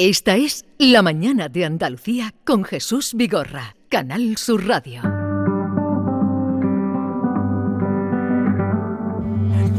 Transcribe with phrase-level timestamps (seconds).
[0.00, 5.02] Esta es La Mañana de Andalucía con Jesús Vigorra, Canal Sur Radio.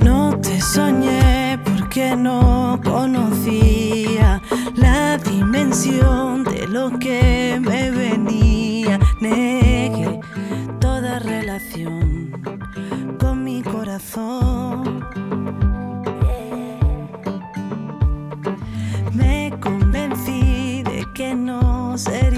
[0.04, 4.42] No te soñé porque no conocía
[4.76, 9.00] la dimensión de lo que me venía.
[9.22, 10.20] Negué
[10.82, 12.34] toda relación
[13.18, 15.09] con mi corazón.
[21.90, 22.29] No sería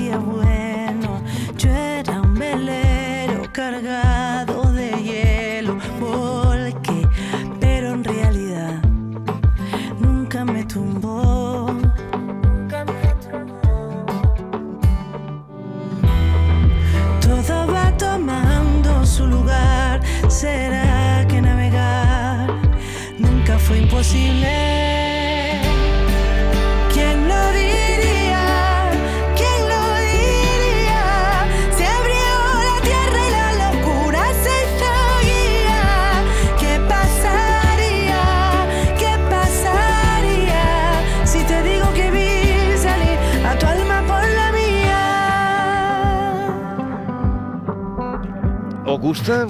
[49.12, 49.46] gusta?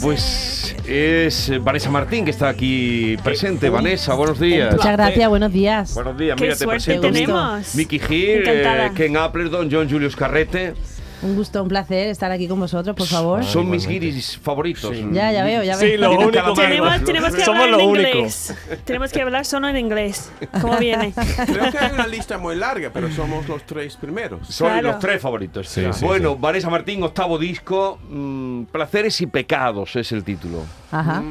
[0.00, 3.68] Pues es Vanessa Martín que está aquí presente.
[3.68, 4.72] Vanessa, buenos días.
[4.72, 5.94] Muchas gracias, buenos días.
[5.94, 7.74] Buenos días, Qué mira, te suerte presento tenemos.
[7.98, 8.86] Gil, Encantada.
[8.86, 10.74] eh, Ken Appleton, John Julius Carrete.
[11.22, 13.42] Un gusto, un placer estar aquí con vosotros, por favor.
[13.44, 14.94] Son mis guiris favoritos.
[15.12, 15.90] Ya, ya veo, ya veo.
[15.90, 18.08] Sí, lo único Tenemos, tenemos que Somos hablar lo en único.
[18.18, 18.54] inglés.
[18.84, 20.30] Tenemos que hablar solo en inglés.
[20.60, 21.12] ¿Cómo viene?
[21.46, 24.46] Creo que hay una lista muy larga, pero somos los tres primeros.
[24.48, 24.88] Son Claro.
[24.88, 25.68] los tres favoritos.
[25.68, 30.64] Sí, sí, bueno, Vanessa Martín, octavo disco, mm, Placeres y Pecados es el título.
[31.00, 31.22] Ajá.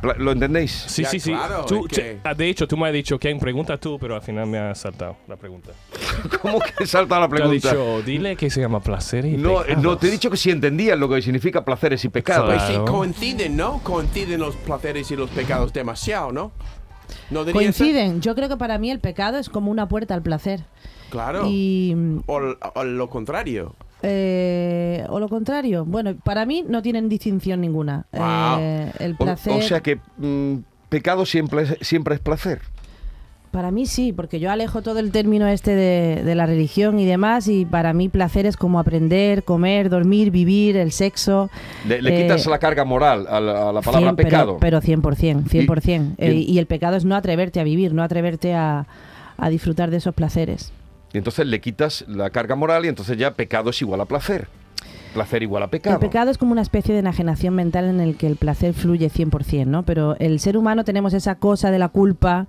[0.00, 0.70] Pla- ¿Lo entendéis?
[0.72, 1.30] Sí, Ya, sí, sí.
[1.32, 4.14] claro, Tú- es que- che- de hecho, tú me has dicho quién pregunta tú, pero
[4.16, 5.70] al final me has saltado la pregunta.
[6.42, 7.70] ¿Cómo que salta la Te pregunta?
[7.70, 9.82] dicho, dile que se llama placer y No, eh, pecados.
[9.84, 12.46] no, te he dicho que si entendías lo que significa placeres y pecados.
[12.50, 12.84] Pues sí, Claro.
[12.86, 13.78] coinciden, ¿no?
[13.82, 16.52] Coinciden los placeres y los pecados demasiado, ¿no?
[17.30, 17.52] ¿No ser?
[17.52, 18.20] Coinciden.
[18.22, 20.64] Yo creo que para mí el pecado es como una puerta al placer.
[21.10, 21.42] Claro.
[21.46, 21.94] Y.
[22.26, 22.40] O,
[22.74, 23.74] o lo contrario.
[24.02, 25.84] Eh, o lo contrario.
[25.84, 28.06] Bueno, para mí no tienen distinción ninguna.
[28.12, 28.58] Wow.
[28.60, 29.52] Eh, el placer.
[29.54, 30.56] O, sea que mm,
[30.88, 32.60] pecado siempre es, siempre es placer.
[33.50, 37.04] Para mí sí, porque yo alejo todo el término este de, de la religión y
[37.04, 41.50] demás, y para mí placer es como aprender, comer, dormir, vivir, el sexo.
[41.86, 44.56] Le, le Eh, quitas la carga moral a la, a la palabra Cien, pero- pecado.
[44.58, 46.14] Pero, 100%, 100%.
[46.16, 48.86] Y- Eh, y- Y, el pecado es no atreverte a vivir, no atreverte a,
[49.36, 50.72] a disfrutar de esos placeres.
[51.12, 54.48] Y entonces le quitas la carga moral y entonces ya pecado es igual a placer.
[55.14, 55.96] Placer igual a pecado.
[55.96, 59.10] El pecado es como una especie de enajenación mental en el que el placer fluye
[59.10, 59.82] 100%, ¿no?
[59.82, 62.46] Pero el ser humano tenemos esa cosa de la culpa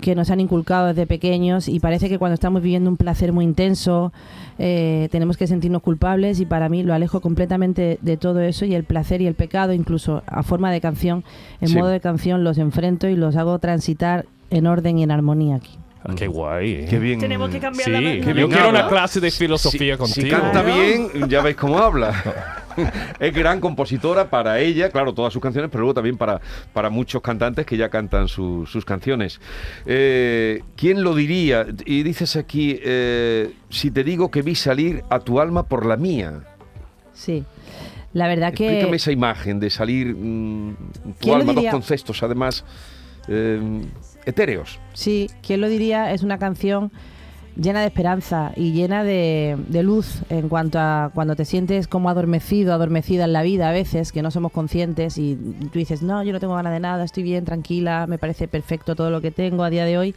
[0.00, 3.44] que nos han inculcado desde pequeños y parece que cuando estamos viviendo un placer muy
[3.44, 4.10] intenso
[4.58, 8.74] eh, tenemos que sentirnos culpables y para mí lo alejo completamente de todo eso y
[8.74, 11.24] el placer y el pecado, incluso a forma de canción,
[11.60, 11.76] en Sí.
[11.76, 15.76] modo de canción, los enfrento y los hago transitar en orden y en armonía aquí.
[16.04, 16.72] Ah, qué guay.
[16.74, 16.86] eh.
[16.88, 17.18] Qué bien.
[17.18, 18.80] Tenemos que cambiar Sí, la yo Qué bien quiero habla.
[18.80, 20.26] una clase de filosofía Si- contigo.
[20.26, 22.14] Si canta bien, ya veis cómo habla.
[23.18, 26.40] es gran compositora para ella, claro, todas sus canciones, pero luego también para,
[26.72, 29.40] para muchos cantantes que ya cantan su- sus canciones.
[29.84, 31.66] Eh, ¿Quién lo diría?
[31.84, 35.96] Y dices aquí, eh, si te digo que vi salir a tu alma por la
[35.96, 36.40] mía.
[37.12, 37.44] Sí.
[38.12, 38.66] La verdad que...
[38.66, 42.64] Explícame esa imagen de salir mm, tu ¿Quién lo alma, dos conceptos además
[43.28, 43.82] eh,
[44.26, 44.78] etéreos.
[44.94, 46.12] Sí, ¿quién lo diría?
[46.12, 46.90] Es una canción
[47.58, 52.08] llena de esperanza y llena de, de luz en cuanto a cuando te sientes como
[52.08, 55.36] adormecido, adormecida en la vida a veces, que no somos conscientes y
[55.72, 58.94] tú dices, no, yo no tengo ganas de nada, estoy bien, tranquila, me parece perfecto
[58.94, 60.14] todo lo que tengo a día de hoy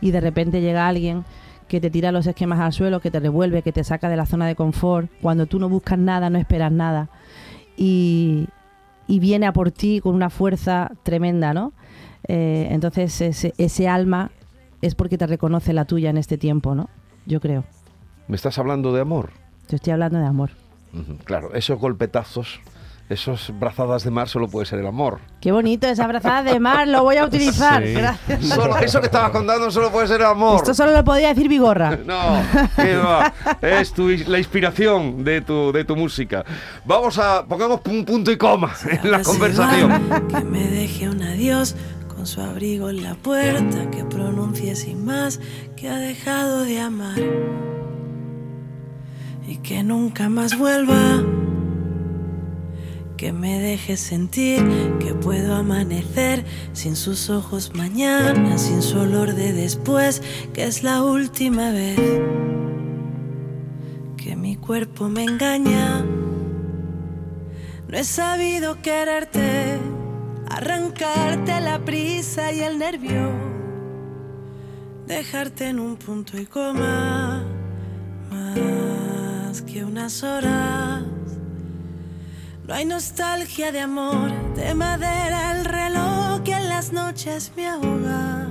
[0.00, 1.24] y de repente llega alguien
[1.68, 4.26] que te tira los esquemas al suelo, que te revuelve, que te saca de la
[4.26, 7.08] zona de confort, cuando tú no buscas nada, no esperas nada
[7.78, 8.46] y,
[9.06, 11.72] y viene a por ti con una fuerza tremenda, ¿no?
[12.28, 14.30] Eh, entonces ese, ese alma
[14.82, 16.88] es porque te reconoce la tuya en este tiempo, ¿no?
[17.26, 17.64] Yo creo.
[18.28, 19.30] ¿Me estás hablando de amor?
[19.66, 20.50] Te estoy hablando de amor.
[21.24, 22.60] Claro, esos golpetazos,
[23.08, 25.18] esas brazadas de mar solo puede ser el amor.
[25.40, 27.82] Qué bonito esa abrazada de mar, lo voy a utilizar.
[27.84, 27.92] Sí.
[27.94, 28.44] Gracias.
[28.46, 30.56] Solo, eso que estabas contando solo puede ser el amor.
[30.56, 31.98] Esto solo lo podría decir Vigorra.
[32.06, 32.42] No,
[32.76, 33.32] qué va.
[33.60, 36.44] Es tu, la inspiración de tu, de tu música.
[36.84, 37.44] Vamos a.
[37.44, 40.08] Pongamos un punto y coma en la conversación.
[40.28, 41.74] Que me deje un adiós
[42.26, 45.40] su abrigo en la puerta, que pronuncie sin más
[45.76, 47.20] que ha dejado de amar
[49.46, 51.22] y que nunca más vuelva.
[53.16, 54.62] que me deje sentir
[54.98, 60.20] que puedo amanecer sin sus ojos mañana, sin su olor de después,
[60.52, 61.98] que es la última vez
[64.16, 66.04] que mi cuerpo me engaña.
[67.88, 69.78] No he sabido quererte,
[70.56, 73.30] arrancarte la prisa y el nervio,
[75.06, 77.42] dejarte en un punto y coma,
[78.30, 81.02] más que unas horas.
[82.66, 88.48] No hay nostalgia de amor, de madera el reloj que en las noches me ahoga.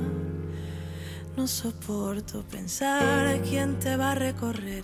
[1.38, 4.84] No soporto pensar quién te va a recorrer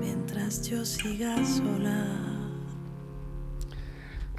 [0.00, 2.29] mientras yo siga sola.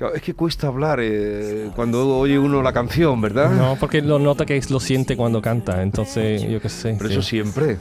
[0.02, 3.52] Claro, es que cuesta hablar eh, cuando oye uno la canción, ¿verdad?
[3.52, 6.96] No, porque lo nota que lo siente cuando canta, entonces yo qué sé.
[6.98, 7.14] Pero sí.
[7.14, 7.78] eso siempre.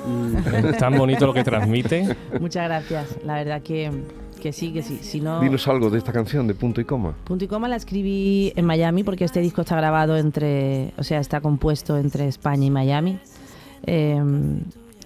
[0.69, 2.15] Es tan bonito lo que transmite.
[2.39, 3.17] Muchas gracias.
[3.25, 3.91] La verdad que,
[4.39, 4.99] que sí, que sí.
[5.01, 7.15] Si no, Dinos algo de esta canción de punto y coma.
[7.25, 11.21] Punto y coma la escribí en Miami porque este disco está grabado entre, o sea,
[11.21, 13.19] está compuesto entre España y Miami.
[13.87, 14.23] Eh,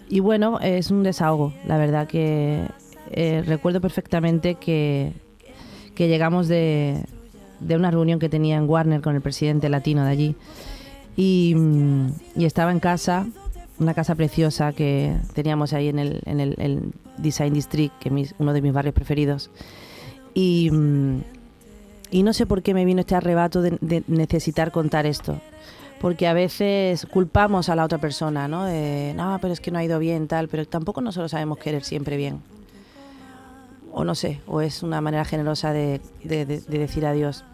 [0.08, 1.52] y bueno, es un desahogo.
[1.64, 2.66] La verdad que
[3.12, 5.12] eh, recuerdo perfectamente que,
[5.94, 7.04] que llegamos de,
[7.60, 10.36] de una reunión que tenía en Warner con el presidente latino de allí
[11.16, 13.26] y, mm, y estaba en casa,
[13.78, 18.52] una casa preciosa que teníamos ahí en el, en el, Design District, que es uno
[18.52, 19.48] de mis barrios preferidos.
[20.34, 21.20] Y, mm,
[22.10, 25.40] y no sé por qué me vino este arrebato de, necesitar contar esto.
[26.00, 28.66] Porque a veces culpamos a la otra persona, ¿no?
[29.14, 32.16] No, pero es que no ha ido bien, tal, pero tampoco nosotros sabemos querer siempre
[32.16, 32.40] bien.
[33.96, 37.44] O no sé, o es una manera generosa de, de- de- de decir adiós.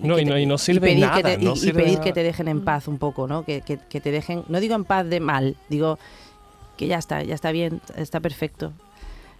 [0.00, 1.16] No, y no, y no Y sirve pedir, nada.
[1.16, 2.04] que te, y- no y sirve pedir nada.
[2.04, 3.44] que te dejen en paz un poco, ¿no?
[3.44, 5.98] Que, que- que te dejen, no digo en paz de mal, digo
[6.76, 8.72] que ya está, ya está bien, está perfecto.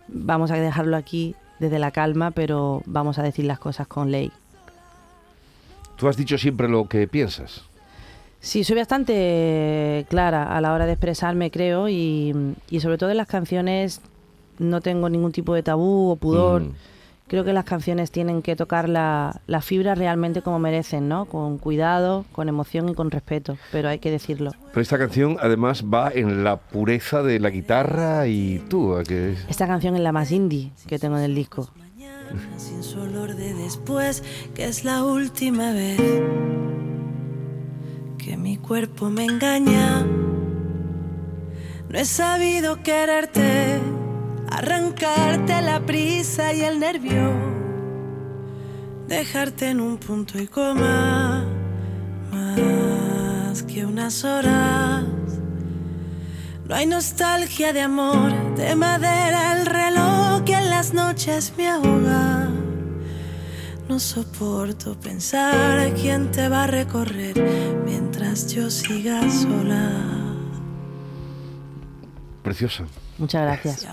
[0.09, 4.31] Vamos a dejarlo aquí desde la calma, pero vamos a decir las cosas con ley.
[5.97, 7.63] Tú has dicho siempre lo que piensas.
[8.41, 12.35] Sí, soy bastante clara a la hora de expresarme, creo, y,
[12.69, 14.01] y sobre todo en las canciones
[14.59, 16.62] no tengo ningún tipo de tabú o pudor.
[16.62, 16.73] Mm.
[17.27, 21.25] Creo que las canciones tienen que tocar la, la fibra realmente como merecen, ¿no?
[21.25, 24.53] Con cuidado, con emoción y con respeto, pero hay que decirlo.
[24.69, 29.37] Pero esta canción además va en la pureza de la guitarra y tú, ¿a que
[29.49, 31.71] Esta canción es la más indie que tengo en el disco.
[31.77, 34.23] Mañana, sin su olor de después,
[34.55, 36.00] que es la última vez
[38.25, 40.03] que mi cuerpo me engaña.
[41.89, 43.81] No he sabido quererte,
[44.50, 47.32] arrancarte la prisa y el nervio,
[49.08, 51.44] dejarte en un punto y coma,
[52.31, 55.05] más que unas horas.
[56.67, 62.49] No hay nostalgia de amor, de madera el reloj que en las noches me ahoga.
[63.87, 67.35] No soporto pensar quién te va a recorrer
[67.85, 70.24] mientras yo siga sola.
[72.44, 72.85] Preciosa.
[73.19, 73.88] Muchas gracias.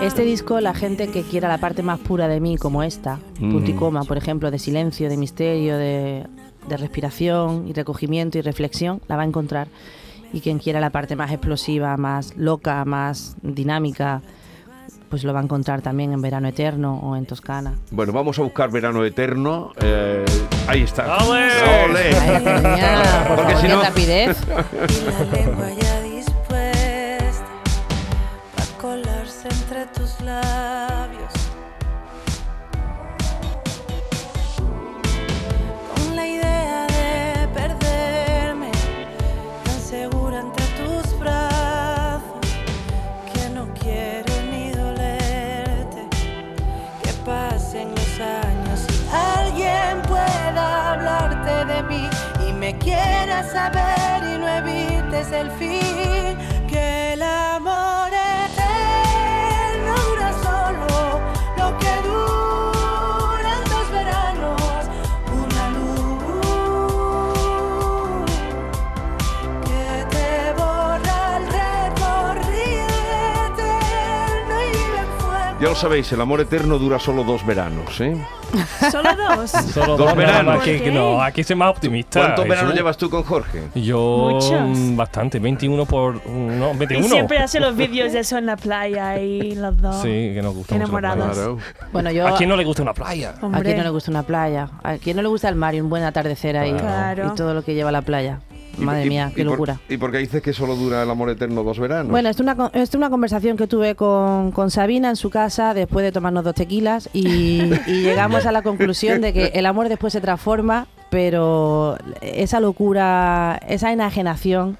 [0.00, 3.76] Este disco, la gente que quiera la parte más pura de mí, como esta, Mm.
[3.76, 6.26] coma, por ejemplo, de silencio, de misterio, de,
[6.68, 9.68] de respiración y recogimiento y reflexión, la va a encontrar.
[10.32, 14.20] Y quien quiera la parte más explosiva, más loca, más dinámica,
[15.08, 17.74] pues lo va a encontrar también en Verano Eterno o en Toscana.
[17.92, 19.70] Bueno, vamos a buscar Verano Eterno.
[19.80, 20.24] eh,
[20.66, 21.18] ahí está.
[21.18, 21.48] ¡Ole!
[21.84, 22.16] ¡Ole!
[22.16, 24.36] Ay, niña, por Porque favor, si qué no- rapidez.
[30.24, 30.32] Con
[36.16, 38.70] la idea de perderme,
[39.64, 42.40] tan segura entre tus brazos,
[43.34, 46.08] que no quiero ni dolerte.
[47.02, 52.08] Que pasen los años y alguien pueda hablarte de mí
[52.48, 56.13] y me quiera saber y no evites el fin.
[75.64, 78.14] Ya lo sabéis, el amor eterno dura solo dos veranos, ¿eh?
[78.92, 79.50] Solo dos.
[79.50, 80.62] Solo Dos veranos.
[80.92, 82.20] no, aquí soy más optimista.
[82.20, 83.62] ¿Cuántos veranos llevas tú con Jorge?
[83.74, 84.52] Yo Muchos.
[84.52, 86.24] mm, bastante, 21 por...
[86.26, 87.08] No, Y 21.
[87.08, 90.02] siempre hace los vídeos de eso en la playa y los dos.
[90.02, 91.34] Sí, que nos gusta mucho Enamorados.
[91.34, 91.58] Claro.
[91.94, 92.28] Bueno, yo...
[92.28, 93.34] ¿A quién no le gusta una playa?
[93.40, 93.60] Hombre.
[93.60, 94.68] ¿A quién no le gusta una playa?
[94.82, 96.74] ¿A quién no le gusta el mar y un buen atardecer ahí?
[96.74, 97.32] Claro.
[97.32, 98.40] Y todo lo que lleva la playa.
[98.78, 99.80] Madre y- mía, y qué locura.
[99.88, 102.10] ¿Y por qué dices que solo dura el amor eterno dos veranos?
[102.10, 105.74] Bueno, esto es una, es una conversación que tuve con, con Sabina en su casa
[105.74, 109.88] después de tomarnos dos tequilas y, y llegamos a la conclusión de que el amor
[109.88, 114.76] después se transforma, pero esa locura, esa enajenación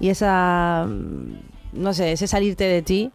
[0.00, 3.10] y esa, mm, no sé, ese salirte de ti,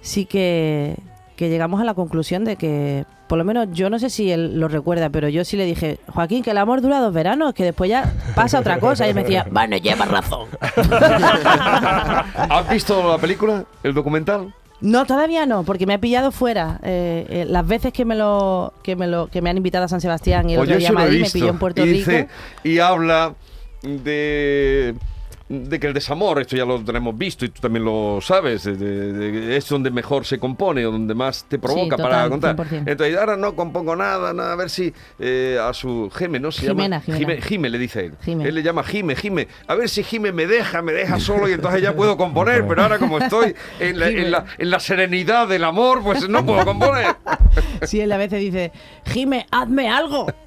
[0.00, 0.94] sí que,
[1.38, 4.58] que llegamos a la conclusión de que, por lo menos yo no sé si él
[4.58, 7.62] lo recuerda, pero yo sí le dije, Joaquín, que el amor dura dos veranos, que
[7.62, 9.06] después ya pasa otra cosa.
[9.06, 10.48] Y él me decía, bueno, llevas razón.
[10.90, 14.52] ¿Has visto la película, el documental?
[14.80, 16.80] No, todavía no, porque me ha pillado fuera.
[16.82, 19.88] Eh, eh, las veces que me lo que me lo que me han invitado a
[19.88, 22.28] San Sebastián y el Pues otro día Madrid me pilló en Puerto y Rico.
[22.64, 23.34] y habla
[23.82, 24.96] de
[25.48, 28.76] de que el desamor, esto ya lo tenemos visto y tú también lo sabes, de-
[28.76, 32.54] de- de- es donde mejor se compone o donde más te provoca Sí, para contar.
[32.56, 32.82] 100%.
[32.90, 36.52] Entonces, ahora no compongo nada, nada, a ver si eh, a su Jime, ¿no?
[36.52, 37.18] Se Jimena, llama Jimena.
[37.18, 38.14] Jime, Jime, le dice él.
[38.24, 38.44] Jime.
[38.48, 39.48] Él le llama Jime, Jime.
[39.66, 42.82] A ver si Jime me deja, me deja solo y entonces ya puedo componer, pero
[42.82, 46.64] ahora como estoy en la, en la- en la serenidad del amor, pues no puedo
[46.64, 47.16] componer.
[47.82, 48.72] Sí, él a veces dice,
[49.06, 50.26] Jime, hazme algo.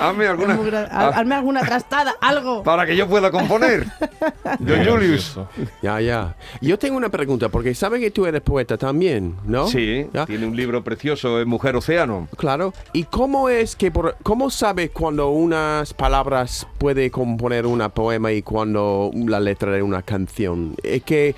[0.00, 0.58] Hazme alguna...
[0.90, 2.62] Ah, Hazme alguna trastada, algo.
[2.62, 3.86] para que yo pueda componer.
[4.66, 5.38] John Julius.
[5.82, 6.36] Ya, ya.
[6.60, 9.66] Yo tengo una pregunta, porque sabe que tú eres poeta también, ¿no?
[9.68, 10.26] Sí, ¿Ya?
[10.26, 12.28] tiene un libro precioso, Mujer Océano.
[12.36, 12.72] Claro.
[12.92, 18.42] ¿Y cómo es que, por, cómo sabe cuando unas palabras puede componer una poema y
[18.42, 20.74] cuando la letra de una canción?
[20.82, 21.34] Es que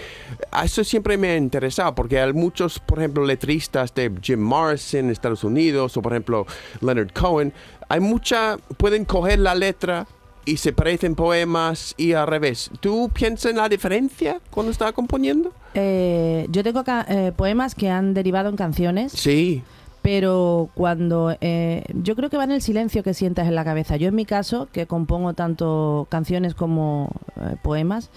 [0.63, 5.11] eso siempre me ha interesado, porque hay muchos, por ejemplo, letristas de Jim Morrison en
[5.11, 6.47] Estados Unidos, o por ejemplo,
[6.81, 7.53] Leonard Cohen,
[7.89, 10.07] hay mucha, pueden coger la letra
[10.45, 12.71] y se parecen poemas y al revés.
[12.81, 15.53] ¿Tú piensas en la diferencia cuando estás componiendo?
[15.75, 19.13] Eh, yo tengo eh, poemas que han derivado en canciones.
[19.13, 19.63] Sí.
[20.03, 23.97] pero cuando eh, yo creo que va en el silencio que sientas en la cabeza.
[23.97, 28.11] Yo en mi caso, que compongo tanto canciones como eh, poemas,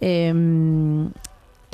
[0.00, 1.10] em,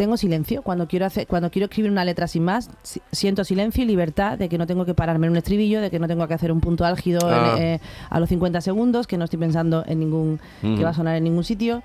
[0.02, 0.62] tengo silencio.
[0.62, 4.36] Cuando quiero hacer, cuando quiero escribir una letra sin más, si- siento silencio y libertad
[4.38, 6.50] de que no tengo que pararme en un estribillo, de que no tengo que hacer
[6.52, 7.56] un punto álgido en- Ah.
[7.58, 7.80] eh,
[8.10, 11.24] a los 50 segundos, que no estoy pensando en ningún que va a sonar en
[11.24, 11.82] ningún sitio.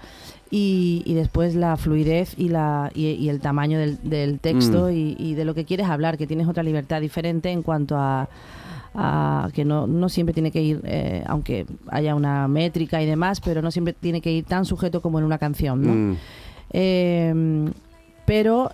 [0.49, 4.91] Y, y después la fluidez y, la, y, y el tamaño del, del texto Mm.
[4.95, 8.29] y, y de lo que quieres hablar, que tienes otra libertad diferente en cuanto a,
[8.95, 13.41] a que no, no siempre tiene que ir, eh, aunque haya una métrica y demás,
[13.41, 15.81] pero no siempre tiene que ir tan sujeto como en una canción.
[15.81, 15.93] ¿no?
[15.93, 16.17] Mm.
[16.71, 17.69] Eh,
[18.27, 18.71] pero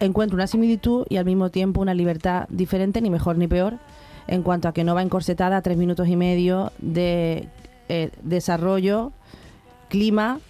[0.00, 3.74] encuentro una similitud y al mismo tiempo una libertad diferente, ni mejor ni peor,
[4.26, 7.48] en cuanto a que no va encorsetada a tres minutos y medio de
[7.88, 9.12] eh, desarrollo,
[9.88, 10.40] clima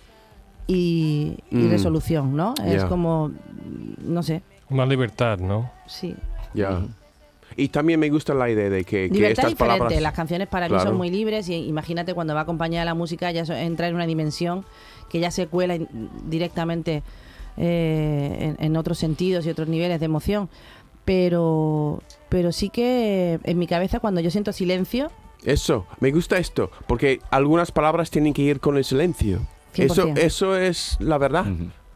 [0.67, 1.71] y, y Mm.
[1.71, 2.55] resolución, ¿no?
[2.65, 3.31] Es como,
[4.03, 5.71] no sé, Más libertad, ¿no?
[5.87, 6.15] sí.
[6.55, 6.81] Ya.
[7.57, 9.57] Y también me gusta la idea de que, estas diferente.
[9.57, 10.01] palabras...
[10.01, 10.91] Las canciones para mí Claro.
[10.91, 14.07] son muy libres y imagínate cuando va acompañada la música ya eso entra en una
[14.07, 14.65] dimensión
[15.11, 15.77] que ya se cuela
[16.27, 17.03] directamente
[17.63, 20.49] eh, en, en otros sentidos y otros niveles de emoción.
[21.05, 25.11] Pero, pero sí que en mi cabeza cuando yo siento silencio,
[25.45, 29.41] Eso, me gusta esto, porque algunas palabras tienen que ir con el silencio.
[29.75, 30.19] Eso, 100%.
[30.19, 31.47] eso es la verdad.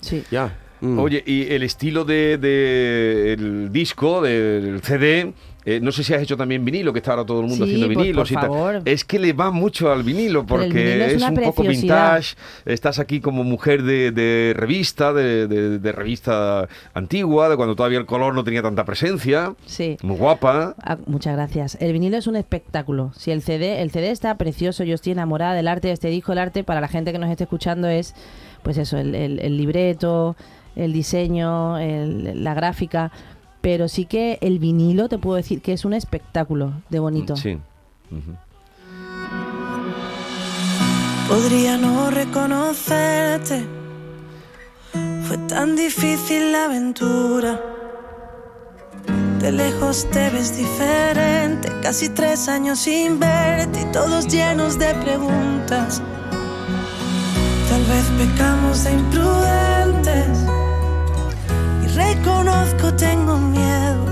[0.00, 0.22] Sí.
[0.30, 0.58] Ya.
[0.80, 0.98] Mm.
[0.98, 5.32] Oye, y el estilo del de, el disco, del CD,
[5.66, 7.72] eh, no sé si has hecho también vinilo, que está ahora todo el mundo Sí,
[7.72, 8.46] haciendo pues, vinilos por y tal.
[8.50, 8.82] favor.
[8.84, 12.36] Es que le va mucho al vinilo, porque vinilo es un poco vintage.
[12.66, 17.98] Estás aquí como mujer de, de revista, de, de- de revista antigua, de cuando todavía
[17.98, 19.54] el color no tenía tanta presencia.
[19.66, 19.96] Sí.
[20.02, 20.74] Muy guapa.
[20.82, 21.76] Ah, muchas gracias.
[21.80, 23.12] El vinilo es un espectáculo.
[23.16, 26.32] Si el CD, el CD está precioso, yo estoy enamorada del arte de este disco.
[26.32, 28.14] El arte para la gente que nos esté escuchando es,
[28.62, 30.36] pues eso, el, el- el libreto,
[30.76, 33.10] el diseño, el- la gráfica.
[33.64, 37.34] Pero sí que el vinilo te puedo decir que es un espectáculo de bonito.
[37.34, 37.54] Sí.
[38.10, 38.36] Ujú.
[41.26, 43.64] Podría no reconocerte.
[45.26, 47.58] Fue tan difícil la aventura.
[49.40, 51.72] De lejos te ves diferente.
[51.80, 56.02] Casi tres años sin verte y todos llenos de preguntas.
[57.70, 60.43] Tal vez pecamos de imprudentes.
[61.94, 64.04] Reconozco, tengo miedo.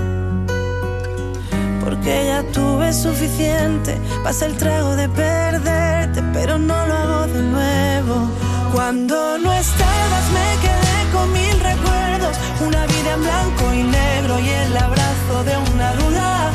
[1.83, 3.99] Porque ya tuve suficiente.
[4.23, 8.29] Pasa el trago de perderte, pero no lo hago de nuevo.
[8.71, 12.37] Cuando no estabas, me quedé con mil recuerdos.
[12.65, 16.51] Una vida en blanco y negro y el abrazo de una duda.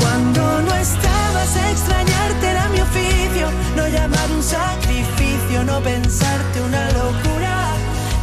[0.00, 3.48] Cuando no estabas, extrañarte era mi oficio.
[3.76, 7.54] No llamar un sacrificio, no pensarte una locura.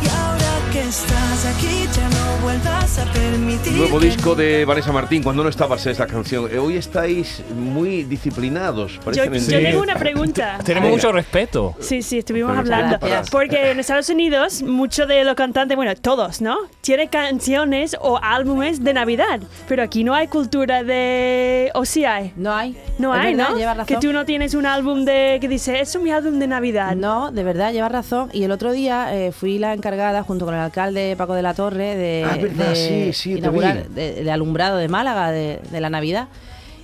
[0.01, 3.73] Y ahora que estás aquí, ya no vuelvas a permitir.
[3.73, 6.49] Nuevo disco de Vanessa Martín, cuando no estabas en esta canción.
[6.51, 8.99] Eh, Hoy estáis muy disciplinados.
[9.13, 10.57] Yo, yo tengo una pregunta.
[10.63, 11.75] Tenemos mucho respeto.
[11.79, 12.97] Sí, sí, estuvimos Muchas hablando.
[12.99, 13.29] gracias.
[13.29, 16.57] Porque en Estados Unidos, muchos de los cantantes, bueno, todos, ¿no?
[16.81, 19.39] Tienen canciones o álbumes de Navidad.
[19.67, 21.71] Pero aquí no hay cultura de.
[21.73, 22.33] O sí hay.
[22.35, 22.77] No hay.
[22.97, 23.57] No Es hay, verdad, ¿no?
[23.57, 23.95] llevas razón.
[23.95, 25.37] Que tú no tienes un álbum de.
[25.39, 26.95] que dice, eso es mi álbum de Navidad.
[26.95, 28.29] No, de verdad, llevas razón.
[28.33, 31.53] Y el otro día eh, fui la encargada, junto con el alcalde Paco de la
[31.53, 33.93] Torre, de, Ah, verdad, de sí, sí, te inaugurar vi.
[33.95, 36.27] de- el alumbrado de Málaga de, de la Navidad.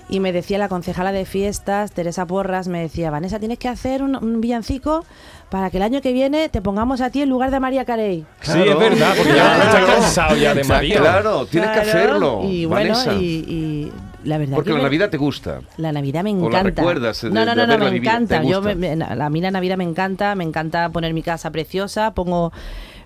[0.10, 4.04] Y me decía la concejala de fiestas, Teresa Porras, me decía, Vanessa, tienes que hacer
[4.04, 5.06] un, un villancico
[5.50, 8.26] para que el año que viene te pongamos a ti en lugar de María Carey.
[8.42, 9.64] Sí, es verdad, porque ya Claro.
[9.64, 10.64] está cansado ya de.
[10.66, 10.98] María.
[11.00, 12.42] Claro, tienes que hacerlo.
[12.44, 13.14] y bueno, Vanessa.
[13.14, 13.92] y, y
[14.28, 15.62] la verdad Porque que la me- Navidad te gusta.
[15.78, 16.58] La Navidad me ¿O encanta.
[16.58, 18.44] la recuerdas de- no, no, de no, no, me encanta.
[18.44, 22.52] Yo me- a mí la Navidad me encanta, me encanta poner mi casa preciosa, pongo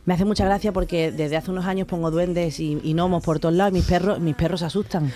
[0.07, 3.39] me hace mucha gracia porque desde hace unos años pongo duendes y, y gnomos por
[3.39, 5.11] todos lados y mis perros mis perros se asustan.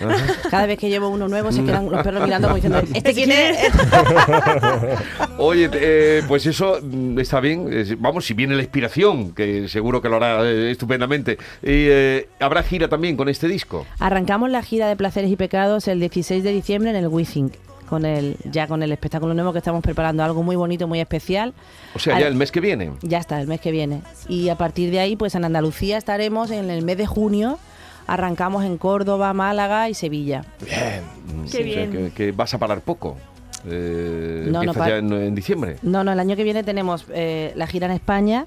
[0.50, 3.32] Cada vez que llevo uno nuevo se quedan los perros mirando como diciendo, ¿este quién
[3.32, 3.56] es?
[5.38, 7.70] Oye, eh, pues eso mm, está bien.
[8.00, 11.38] Vamos, si viene la inspiración, que seguro que lo hará eh, estupendamente.
[11.62, 13.86] Y eh, habrá gira también con este disco.
[13.98, 17.54] Arrancamos la gira de Placeres y Pecados el 16 de diciembre en el Withink.
[17.92, 21.52] Con el, ya con el espectáculo nuevo que estamos preparando, algo muy bonito, muy especial.
[21.94, 22.90] O sea, Al- ya el mes que viene.
[23.02, 24.00] Ya está, el mes que viene.
[24.30, 27.58] Y a partir de ahí, pues en Andalucía estaremos en el mes de junio.
[28.06, 30.40] Arrancamos en Córdoba, Málaga y Sevilla.
[30.62, 31.90] Mm, Qué o sea, bien.
[31.92, 33.18] que, que vas a parar poco.
[33.66, 35.76] Eh, No, no ya en, en diciembre.
[35.82, 38.46] No, no, el año que viene tenemos eh, la gira en España,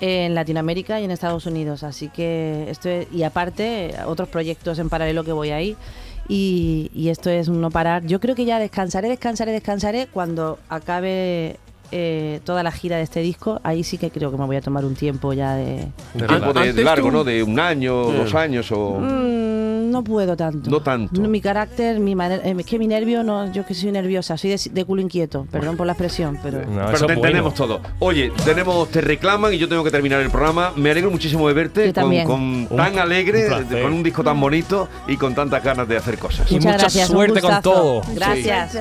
[0.00, 1.82] en Latinoamérica y en Estados Unidos.
[1.82, 5.76] Así que esto es, y aparte, otros proyectos en paralelo que voy ahí.
[6.28, 8.04] Y, y esto es un no parar.
[8.06, 11.56] Yo creo que ya descansaré, descansaré, descansaré cuando acabe
[11.90, 13.60] eh, toda la gira de este disco.
[13.64, 15.88] Ahí sí que creo que me voy a tomar un tiempo ya de...
[16.14, 17.24] Un tiempo de largo, tú- ¿no?
[17.24, 18.16] De un año, Sí.
[18.18, 18.98] dos años o...
[19.00, 19.57] Mm,
[19.88, 20.70] no puedo tanto.
[20.70, 21.20] No tanto.
[21.20, 24.50] mi carácter, mi manera, eh, es que mi nervio, no, yo que soy nerviosa, soy
[24.50, 26.58] de, de culo inquieto, perdón por la expresión, pero...
[26.60, 27.12] No, Pero te bueno.
[27.14, 27.80] entendemos todo.
[27.98, 30.72] Oye, tenemos, te reclaman y yo tengo que terminar el programa.
[30.76, 32.26] Me alegro muchísimo de verte Yo con, también.
[32.26, 35.96] con Un- tan alegre, un con un disco tan bonito y con tantas ganas de
[35.96, 36.50] hacer cosas.
[36.50, 38.02] Y mucha gracias, suerte con todo.
[38.14, 38.78] Gracias.